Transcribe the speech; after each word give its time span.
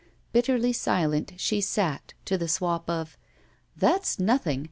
Bitterly 0.33 0.73
silent 0.73 1.33
she 1.37 1.61
sat 1.61 2.15
to 2.25 2.35
the 2.35 2.47
swap 2.47 2.89
of: 2.89 3.19
That's 3.77 4.17
nothing. 4.17 4.59